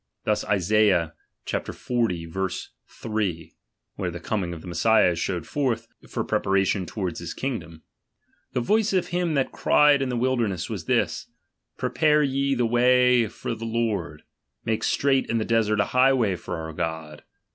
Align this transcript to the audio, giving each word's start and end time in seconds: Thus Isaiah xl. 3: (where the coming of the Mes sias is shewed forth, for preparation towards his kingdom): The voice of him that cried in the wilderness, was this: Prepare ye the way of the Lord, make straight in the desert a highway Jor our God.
Thus 0.23 0.43
Isaiah 0.45 1.13
xl. 1.47 1.57
3: 1.57 3.53
(where 3.97 4.09
the 4.09 4.19
coming 4.19 4.51
of 4.51 4.61
the 4.61 4.67
Mes 4.67 4.81
sias 4.83 5.11
is 5.11 5.19
shewed 5.19 5.45
forth, 5.45 5.87
for 6.09 6.23
preparation 6.23 6.87
towards 6.87 7.19
his 7.19 7.35
kingdom): 7.35 7.83
The 8.53 8.61
voice 8.61 8.93
of 8.93 9.09
him 9.09 9.35
that 9.35 9.51
cried 9.51 10.01
in 10.01 10.09
the 10.09 10.17
wilderness, 10.17 10.71
was 10.71 10.85
this: 10.85 11.27
Prepare 11.77 12.23
ye 12.23 12.55
the 12.55 12.65
way 12.65 13.21
of 13.25 13.39
the 13.43 13.55
Lord, 13.61 14.23
make 14.65 14.83
straight 14.83 15.29
in 15.29 15.37
the 15.37 15.45
desert 15.45 15.79
a 15.79 15.85
highway 15.93 16.35
Jor 16.35 16.55
our 16.57 16.73
God. 16.73 17.23